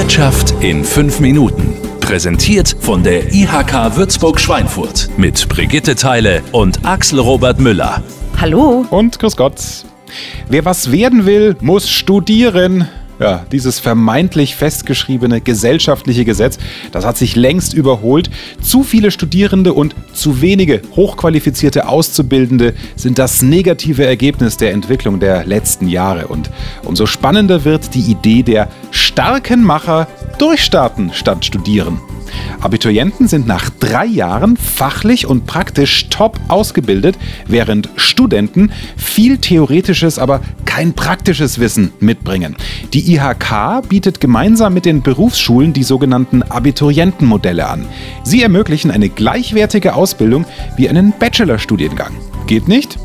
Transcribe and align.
Wirtschaft 0.00 0.54
in 0.62 0.82
fünf 0.82 1.20
Minuten. 1.20 1.74
Präsentiert 2.00 2.74
von 2.80 3.02
der 3.02 3.34
IHK 3.34 3.96
Würzburg-Schweinfurt 3.96 5.10
mit 5.18 5.46
Brigitte 5.50 5.94
Teile 5.94 6.42
und 6.52 6.86
Axel 6.86 7.18
Robert 7.18 7.60
Müller. 7.60 8.02
Hallo. 8.38 8.86
Und 8.88 9.18
grüß 9.18 9.36
Gott. 9.36 9.60
Wer 10.48 10.64
was 10.64 10.90
werden 10.90 11.26
will, 11.26 11.54
muss 11.60 11.90
studieren. 11.90 12.88
Ja, 13.20 13.44
dieses 13.52 13.78
vermeintlich 13.78 14.56
festgeschriebene 14.56 15.42
gesellschaftliche 15.42 16.24
Gesetz, 16.24 16.56
das 16.90 17.04
hat 17.04 17.18
sich 17.18 17.36
längst 17.36 17.74
überholt. 17.74 18.30
Zu 18.62 18.82
viele 18.82 19.10
Studierende 19.10 19.74
und 19.74 19.94
zu 20.14 20.40
wenige 20.40 20.80
hochqualifizierte 20.96 21.86
Auszubildende 21.86 22.72
sind 22.96 23.18
das 23.18 23.42
negative 23.42 24.06
Ergebnis 24.06 24.56
der 24.56 24.72
Entwicklung 24.72 25.20
der 25.20 25.44
letzten 25.44 25.86
Jahre. 25.86 26.28
Und 26.28 26.50
umso 26.86 27.04
spannender 27.04 27.66
wird 27.66 27.94
die 27.94 28.10
Idee 28.10 28.42
der 28.42 28.70
starken 29.10 29.64
Macher 29.64 30.06
durchstarten 30.38 31.10
statt 31.12 31.44
studieren. 31.44 31.98
Abiturienten 32.60 33.26
sind 33.26 33.48
nach 33.48 33.68
drei 33.68 34.06
Jahren 34.06 34.56
fachlich 34.56 35.26
und 35.26 35.46
praktisch 35.46 36.08
top 36.10 36.38
ausgebildet, 36.46 37.18
während 37.48 37.88
Studenten 37.96 38.70
viel 38.96 39.38
theoretisches, 39.38 40.20
aber 40.20 40.42
kein 40.64 40.92
praktisches 40.92 41.58
Wissen 41.58 41.90
mitbringen. 41.98 42.54
Die 42.94 43.12
IHK 43.16 43.82
bietet 43.88 44.20
gemeinsam 44.20 44.74
mit 44.74 44.84
den 44.84 45.02
Berufsschulen 45.02 45.72
die 45.72 45.82
sogenannten 45.82 46.44
Abiturientenmodelle 46.44 47.66
an. 47.66 47.86
Sie 48.22 48.44
ermöglichen 48.44 48.92
eine 48.92 49.08
gleichwertige 49.08 49.94
Ausbildung 49.94 50.44
wie 50.76 50.88
einen 50.88 51.12
Bachelorstudiengang. 51.18 52.12
Geht 52.46 52.68
nicht? 52.68 52.96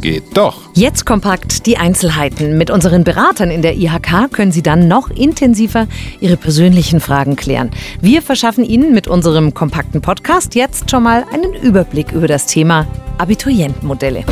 Geht 0.00 0.36
doch. 0.36 0.60
Jetzt 0.74 1.06
kompakt 1.06 1.66
die 1.66 1.76
Einzelheiten. 1.76 2.56
Mit 2.56 2.70
unseren 2.70 3.02
Beratern 3.02 3.50
in 3.50 3.62
der 3.62 3.76
IHK 3.76 4.30
können 4.32 4.52
Sie 4.52 4.62
dann 4.62 4.86
noch 4.86 5.10
intensiver 5.10 5.88
Ihre 6.20 6.36
persönlichen 6.36 7.00
Fragen 7.00 7.34
klären. 7.34 7.70
Wir 8.00 8.22
verschaffen 8.22 8.64
Ihnen 8.64 8.94
mit 8.94 9.08
unserem 9.08 9.54
kompakten 9.54 10.00
Podcast 10.00 10.54
jetzt 10.54 10.90
schon 10.90 11.02
mal 11.02 11.24
einen 11.32 11.52
Überblick 11.54 12.12
über 12.12 12.28
das 12.28 12.46
Thema 12.46 12.86
Abiturientenmodelle. 13.18 14.24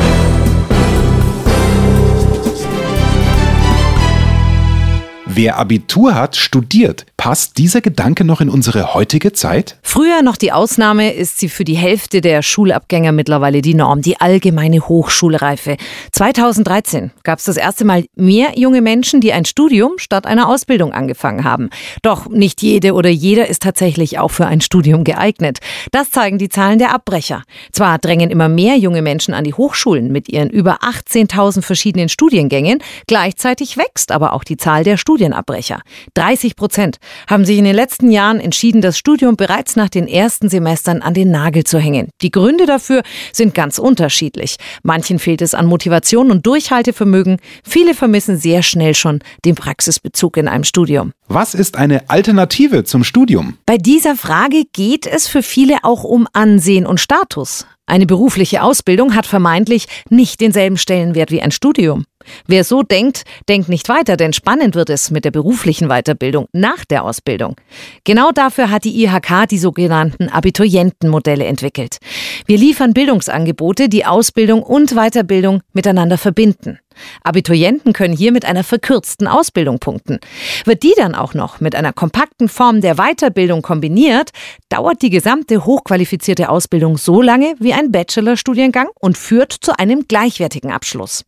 Wer 5.37 5.59
Abitur 5.59 6.15
hat, 6.15 6.35
studiert. 6.35 7.05
Passt 7.15 7.59
dieser 7.59 7.81
Gedanke 7.81 8.23
noch 8.23 8.41
in 8.41 8.49
unsere 8.49 8.95
heutige 8.95 9.33
Zeit? 9.33 9.77
Früher 9.83 10.23
noch 10.23 10.35
die 10.35 10.51
Ausnahme, 10.51 11.13
ist 11.13 11.37
sie 11.37 11.47
für 11.47 11.63
die 11.63 11.75
Hälfte 11.75 12.21
der 12.21 12.41
Schulabgänger 12.41 13.11
mittlerweile 13.11 13.61
die 13.61 13.75
Norm, 13.75 14.01
die 14.01 14.19
allgemeine 14.19 14.87
Hochschulreife. 14.87 15.77
2013 16.11 17.11
gab 17.21 17.37
es 17.37 17.45
das 17.45 17.57
erste 17.57 17.85
Mal 17.85 18.05
mehr 18.15 18.53
junge 18.55 18.81
Menschen, 18.81 19.21
die 19.21 19.31
ein 19.31 19.45
Studium 19.45 19.93
statt 19.97 20.25
einer 20.25 20.49
Ausbildung 20.49 20.91
angefangen 20.91 21.43
haben. 21.43 21.69
Doch 22.01 22.29
nicht 22.29 22.63
jede 22.63 22.93
oder 22.93 23.09
jeder 23.09 23.47
ist 23.47 23.61
tatsächlich 23.61 24.17
auch 24.17 24.31
für 24.31 24.47
ein 24.47 24.61
Studium 24.61 25.03
geeignet. 25.03 25.59
Das 25.91 26.09
zeigen 26.09 26.39
die 26.39 26.49
Zahlen 26.49 26.79
der 26.79 26.95
Abbrecher. 26.95 27.43
Zwar 27.71 27.99
drängen 27.99 28.31
immer 28.31 28.49
mehr 28.49 28.77
junge 28.77 29.03
Menschen 29.03 29.35
an 29.35 29.43
die 29.43 29.53
Hochschulen 29.53 30.11
mit 30.11 30.29
ihren 30.29 30.49
über 30.49 30.79
18.000 30.81 31.61
verschiedenen 31.61 32.09
Studiengängen, 32.09 32.81
gleichzeitig 33.05 33.77
wächst 33.77 34.11
aber 34.11 34.33
auch 34.33 34.43
die 34.43 34.57
Zahl 34.57 34.83
der 34.83 34.97
Studien 34.97 35.26
Studienabbrecher. 35.27 35.81
30 36.15 36.55
Prozent 36.55 36.97
haben 37.27 37.45
sich 37.45 37.57
in 37.57 37.65
den 37.65 37.75
letzten 37.75 38.11
Jahren 38.11 38.39
entschieden, 38.39 38.81
das 38.81 38.97
Studium 38.97 39.35
bereits 39.35 39.75
nach 39.75 39.89
den 39.89 40.07
ersten 40.07 40.49
Semestern 40.49 41.01
an 41.01 41.13
den 41.13 41.31
Nagel 41.31 41.63
zu 41.63 41.79
hängen. 41.79 42.09
Die 42.21 42.31
Gründe 42.31 42.65
dafür 42.65 43.03
sind 43.31 43.53
ganz 43.53 43.77
unterschiedlich. 43.77 44.57
Manchen 44.83 45.19
fehlt 45.19 45.41
es 45.41 45.53
an 45.53 45.65
Motivation 45.65 46.31
und 46.31 46.45
Durchhaltevermögen. 46.45 47.37
Viele 47.63 47.93
vermissen 47.93 48.37
sehr 48.37 48.63
schnell 48.63 48.95
schon 48.95 49.19
den 49.45 49.55
Praxisbezug 49.55 50.37
in 50.37 50.47
einem 50.47 50.63
Studium. 50.63 51.11
Was 51.27 51.53
ist 51.53 51.77
eine 51.77 52.09
Alternative 52.09 52.83
zum 52.83 53.03
Studium? 53.03 53.57
Bei 53.65 53.77
dieser 53.77 54.15
Frage 54.15 54.63
geht 54.73 55.05
es 55.05 55.27
für 55.27 55.43
viele 55.43 55.77
auch 55.83 56.03
um 56.03 56.27
Ansehen 56.33 56.85
und 56.85 56.99
Status. 56.99 57.65
Eine 57.85 58.05
berufliche 58.05 58.63
Ausbildung 58.63 59.15
hat 59.15 59.25
vermeintlich 59.25 59.87
nicht 60.09 60.41
denselben 60.41 60.77
Stellenwert 60.77 61.31
wie 61.31 61.41
ein 61.41 61.51
Studium. 61.51 62.05
Wer 62.47 62.63
so 62.63 62.83
denkt, 62.83 63.23
denkt 63.49 63.69
nicht 63.69 63.89
weiter, 63.89 64.17
denn 64.17 64.33
spannend 64.33 64.75
wird 64.75 64.89
es 64.89 65.11
mit 65.11 65.25
der 65.25 65.31
beruflichen 65.31 65.87
Weiterbildung 65.87 66.47
nach 66.53 66.85
der 66.85 67.03
Ausbildung. 67.03 67.55
Genau 68.03 68.31
dafür 68.31 68.69
hat 68.69 68.83
die 68.83 69.03
IHK 69.03 69.47
die 69.49 69.57
sogenannten 69.57 70.29
Abiturientenmodelle 70.29 71.45
entwickelt. 71.45 71.97
Wir 72.45 72.57
liefern 72.57 72.93
Bildungsangebote, 72.93 73.89
die 73.89 74.05
Ausbildung 74.05 74.63
und 74.63 74.95
Weiterbildung 74.95 75.61
miteinander 75.73 76.17
verbinden. 76.17 76.79
Abiturienten 77.23 77.93
können 77.93 78.15
hier 78.15 78.31
mit 78.31 78.45
einer 78.45 78.63
verkürzten 78.63 79.27
Ausbildung 79.27 79.79
punkten. 79.79 80.19
Wird 80.65 80.83
die 80.83 80.93
dann 80.97 81.15
auch 81.15 81.33
noch 81.33 81.59
mit 81.59 81.75
einer 81.75 81.93
kompakten 81.93 82.49
Form 82.49 82.81
der 82.81 82.95
Weiterbildung 82.95 83.61
kombiniert, 83.61 84.31
dauert 84.69 85.01
die 85.01 85.09
gesamte 85.09 85.65
hochqualifizierte 85.65 86.49
Ausbildung 86.49 86.97
so 86.97 87.21
lange 87.21 87.55
wie 87.59 87.73
ein 87.73 87.91
Bachelorstudiengang 87.91 88.87
und 88.99 89.17
führt 89.17 89.53
zu 89.53 89.77
einem 89.77 90.07
gleichwertigen 90.07 90.71
Abschluss. 90.71 91.26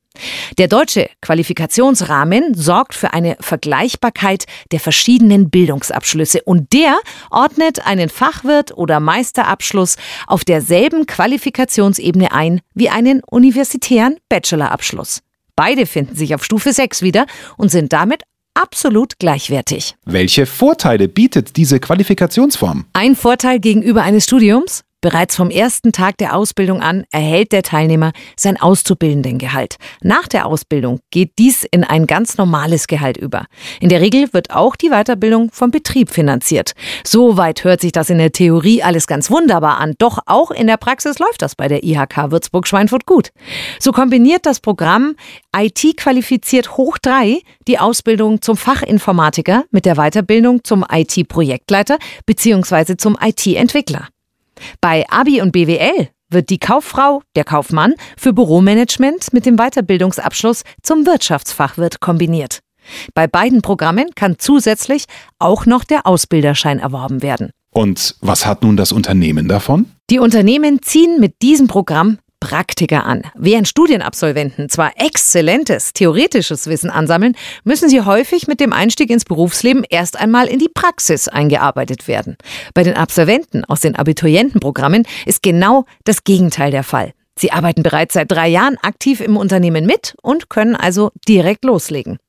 Der 0.57 0.67
deutsche 0.67 1.09
Qualifikationsrahmen 1.21 2.53
sorgt 2.53 2.93
für 2.93 3.13
eine 3.13 3.37
Vergleichbarkeit 3.39 4.45
der 4.71 4.79
verschiedenen 4.79 5.49
Bildungsabschlüsse 5.49 6.41
und 6.43 6.73
der 6.73 6.97
ordnet 7.29 7.85
einen 7.85 8.09
Fachwirt 8.09 8.75
oder 8.77 8.99
Meisterabschluss 8.99 9.97
auf 10.27 10.43
derselben 10.43 11.05
Qualifikationsebene 11.05 12.31
ein 12.31 12.61
wie 12.73 12.89
einen 12.89 13.21
universitären 13.23 14.17
Bachelorabschluss. 14.29 15.21
Beide 15.55 15.85
finden 15.85 16.15
sich 16.15 16.35
auf 16.35 16.45
Stufe 16.45 16.71
6 16.71 17.01
wieder 17.01 17.25
und 17.57 17.69
sind 17.69 17.91
damit 17.91 18.23
absolut 18.53 19.19
gleichwertig. 19.19 19.95
Welche 20.05 20.45
Vorteile 20.45 21.07
bietet 21.07 21.57
diese 21.57 21.79
Qualifikationsform? 21.79 22.85
Ein 22.93 23.15
Vorteil 23.15 23.59
gegenüber 23.59 24.03
eines 24.03 24.25
Studiums? 24.25 24.83
Bereits 25.01 25.37
vom 25.37 25.49
ersten 25.49 25.93
Tag 25.93 26.17
der 26.17 26.35
Ausbildung 26.35 26.81
an 26.81 27.05
erhält 27.11 27.53
der 27.53 27.63
Teilnehmer 27.63 28.11
sein 28.35 28.59
Auszubildendengehalt. 28.59 29.77
Nach 30.01 30.27
der 30.27 30.45
Ausbildung 30.45 30.99
geht 31.09 31.39
dies 31.39 31.63
in 31.63 31.85
ein 31.85 32.05
ganz 32.05 32.37
normales 32.37 32.85
Gehalt 32.87 33.15
über. 33.15 33.45
In 33.79 33.87
der 33.87 34.01
Regel 34.01 34.33
wird 34.33 34.51
auch 34.51 34.75
die 34.75 34.89
Weiterbildung 34.89 35.51
vom 35.53 35.71
Betrieb 35.71 36.09
finanziert. 36.09 36.73
Soweit 37.07 37.63
hört 37.63 37.79
sich 37.79 37.93
das 37.93 38.09
in 38.09 38.17
der 38.17 38.33
Theorie 38.33 38.83
alles 38.83 39.07
ganz 39.07 39.31
wunderbar 39.31 39.77
an. 39.77 39.93
Doch 39.99 40.19
auch 40.25 40.51
in 40.51 40.67
der 40.67 40.75
Praxis 40.75 41.17
läuft 41.17 41.41
das 41.43 41.55
bei 41.55 41.69
der 41.69 41.85
IHK 41.85 42.31
Würzburg-Schweinfurt 42.31 43.05
gut. 43.05 43.29
So 43.79 43.93
kombiniert 43.93 44.45
das 44.45 44.59
Programm 44.59 45.15
IT 45.55 45.95
qualifiziert 45.95 46.75
hoch 46.75 46.97
3 46.97 47.39
die 47.69 47.79
Ausbildung 47.79 48.41
zum 48.41 48.57
Fachinformatiker 48.57 49.63
mit 49.71 49.85
der 49.85 49.95
Weiterbildung 49.95 50.65
zum 50.65 50.85
IT-Projektleiter 50.91 51.97
bzw. 52.25 52.97
zum 52.97 53.17
IT-Entwickler. 53.21 54.09
Bei 54.81 55.05
Abi 55.09 55.41
und 55.41 55.51
BWL 55.51 56.09
wird 56.29 56.49
die 56.49 56.59
Kauffrau, 56.59 57.21
der 57.35 57.43
Kaufmann 57.43 57.95
für 58.17 58.33
Büromanagement 58.33 59.33
mit 59.33 59.45
dem 59.45 59.57
Weiterbildungsabschluss 59.57 60.63
zum 60.83 61.05
Wirtschaftsfachwirt 61.05 61.99
kombiniert. 61.99 62.59
Bei 63.13 63.27
beiden 63.27 63.61
Programmen 63.61 64.15
kann 64.15 64.35
zusätzlich 64.37 65.05
auch 65.37 65.65
noch 65.65 65.83
der 65.83 66.05
Ausbilderschein 66.05 66.79
erworben 66.79 67.21
werden. 67.21 67.51
Und 67.71 68.15
was 68.21 68.45
hat 68.45 68.63
nun 68.63 68.77
das 68.77 68.91
Unternehmen 68.91 69.47
davon? 69.47 69.85
Die 70.09 70.19
Unternehmen 70.19 70.81
ziehen 70.81 71.19
mit 71.19 71.41
diesem 71.41 71.67
Programm 71.67 72.17
Praktiker 72.39 73.05
an. 73.05 73.23
Während 73.35 73.67
Studienabsolventen 73.67 74.69
zwar 74.69 74.93
exzellentes 74.95 75.93
theoretisches 75.93 76.67
Wissen 76.67 76.89
ansammeln, 76.89 77.35
müssen 77.63 77.89
sie 77.89 78.01
häufig 78.01 78.47
mit 78.47 78.59
dem 78.59 78.73
Einstieg 78.73 79.09
ins 79.09 79.25
Berufsleben 79.25 79.83
erst 79.89 80.19
einmal 80.19 80.47
in 80.47 80.59
die 80.59 80.69
Praxis 80.73 81.27
eingearbeitet 81.27 82.07
werden. 82.07 82.37
Bei 82.73 82.83
den 82.83 82.95
Absolventen 82.95 83.65
aus 83.65 83.81
den 83.81 83.95
Abiturientenprogrammen 83.95 85.05
ist 85.25 85.43
genau 85.43 85.85
das 86.05 86.23
Gegenteil 86.23 86.71
der 86.71 86.83
Fall. 86.83 87.13
Sie 87.37 87.51
arbeiten 87.51 87.83
bereits 87.83 88.15
seit 88.15 88.31
drei 88.31 88.49
Jahren 88.49 88.77
aktiv 88.81 89.21
im 89.21 89.37
Unternehmen 89.37 89.85
mit 89.85 90.15
und 90.21 90.49
können 90.49 90.75
also 90.75 91.11
direkt 91.27 91.63
loslegen. 91.63 92.19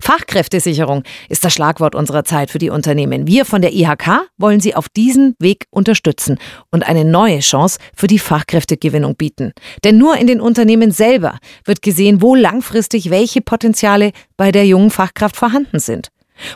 Fachkräftesicherung 0.00 1.02
ist 1.28 1.44
das 1.44 1.52
Schlagwort 1.52 1.94
unserer 1.94 2.24
Zeit 2.24 2.50
für 2.50 2.58
die 2.58 2.70
Unternehmen. 2.70 3.26
Wir 3.26 3.44
von 3.44 3.62
der 3.62 3.72
IHK 3.72 4.28
wollen 4.38 4.60
sie 4.60 4.74
auf 4.74 4.88
diesem 4.88 5.34
Weg 5.38 5.66
unterstützen 5.70 6.38
und 6.70 6.86
eine 6.86 7.04
neue 7.04 7.40
Chance 7.40 7.78
für 7.94 8.06
die 8.06 8.18
Fachkräftegewinnung 8.18 9.16
bieten. 9.16 9.52
Denn 9.84 9.98
nur 9.98 10.16
in 10.16 10.26
den 10.26 10.40
Unternehmen 10.40 10.92
selber 10.92 11.38
wird 11.64 11.82
gesehen, 11.82 12.22
wo 12.22 12.34
langfristig 12.34 13.10
welche 13.10 13.40
Potenziale 13.40 14.12
bei 14.36 14.52
der 14.52 14.66
jungen 14.66 14.90
Fachkraft 14.90 15.36
vorhanden 15.36 15.78
sind, 15.78 16.08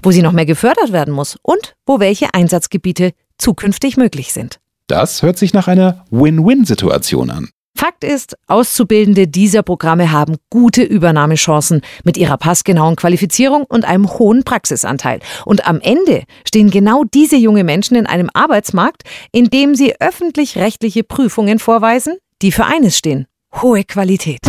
wo 0.02 0.10
sie 0.10 0.22
noch 0.22 0.32
mehr 0.32 0.46
gefördert 0.46 0.92
werden 0.92 1.14
muss 1.14 1.36
und 1.42 1.74
wo 1.86 2.00
welche 2.00 2.34
Einsatzgebiete 2.34 3.12
zukünftig 3.38 3.96
möglich 3.96 4.32
sind. 4.32 4.58
Das 4.86 5.22
hört 5.22 5.38
sich 5.38 5.54
nach 5.54 5.68
einer 5.68 6.04
Win-Win-Situation 6.10 7.30
an. 7.30 7.48
Fakt 7.84 8.02
ist, 8.02 8.38
Auszubildende 8.46 9.28
dieser 9.28 9.62
Programme 9.62 10.10
haben 10.10 10.36
gute 10.48 10.82
Übernahmechancen 10.82 11.82
mit 12.02 12.16
ihrer 12.16 12.38
passgenauen 12.38 12.96
Qualifizierung 12.96 13.64
und 13.64 13.84
einem 13.84 14.08
hohen 14.08 14.42
Praxisanteil. 14.42 15.20
Und 15.44 15.68
am 15.68 15.82
Ende 15.82 16.22
stehen 16.48 16.70
genau 16.70 17.04
diese 17.04 17.36
junge 17.36 17.62
Menschen 17.62 17.94
in 17.96 18.06
einem 18.06 18.30
Arbeitsmarkt, 18.32 19.02
in 19.32 19.50
dem 19.50 19.74
sie 19.74 20.00
öffentlich-rechtliche 20.00 21.04
Prüfungen 21.04 21.58
vorweisen, 21.58 22.16
die 22.40 22.52
für 22.52 22.64
eines 22.64 22.96
stehen. 22.96 23.26
Hohe 23.60 23.84
Qualität. 23.84 24.40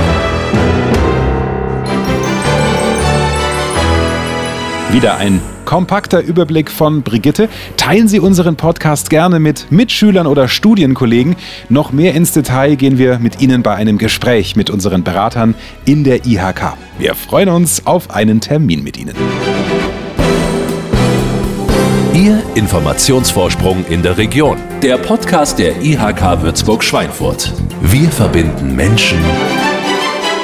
Wieder 4.95 5.17
ein 5.17 5.41
kompakter 5.65 6.21
Überblick 6.21 6.71
von 6.71 7.03
Brigitte. 7.03 7.49
Teilen 7.75 8.07
Sie 8.07 8.21
unseren 8.21 8.55
Podcast 8.55 9.09
gerne 9.09 9.39
mit 9.39 9.69
Mitschülern 9.69 10.25
oder 10.25 10.47
Studienkollegen. 10.47 11.35
Noch 11.67 11.91
mehr 11.91 12.13
ins 12.13 12.31
Detail 12.31 12.77
gehen 12.77 12.97
wir 12.97 13.19
mit 13.19 13.41
Ihnen 13.41 13.61
bei 13.61 13.75
einem 13.75 13.97
Gespräch 13.97 14.55
mit 14.55 14.69
unseren 14.69 15.03
Beratern 15.03 15.53
in 15.83 16.05
der 16.05 16.25
IHK. 16.25 16.77
Wir 16.97 17.13
freuen 17.13 17.49
uns 17.49 17.85
auf 17.85 18.09
einen 18.09 18.39
Termin 18.39 18.85
mit 18.85 18.95
Ihnen. 18.95 19.15
Ihr 22.13 22.41
Informationsvorsprung 22.55 23.83
in 23.89 24.01
der 24.01 24.17
Region. 24.17 24.55
Der 24.81 24.97
Podcast 24.97 25.59
der 25.59 25.81
IHK 25.81 26.41
Würzburg-Schweinfurt. 26.41 27.51
Wir 27.81 28.09
verbinden 28.09 28.73
Menschen 28.73 29.19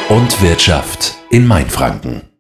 und 0.10 0.42
Wirtschaft 0.42 1.16
in 1.30 1.48
Mainfranken. 1.48 2.31